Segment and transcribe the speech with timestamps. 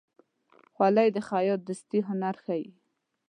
[0.73, 2.65] خولۍ د خیاط دستي هنر ښيي.